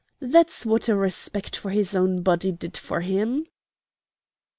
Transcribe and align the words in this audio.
That's 0.19 0.65
what 0.65 0.89
a 0.89 0.95
respect 0.95 1.55
for 1.55 1.69
his 1.69 1.95
own 1.95 2.23
body 2.23 2.51
did 2.51 2.75
for 2.75 3.01
him." 3.01 3.45